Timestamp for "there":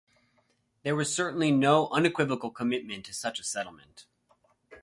0.81-0.95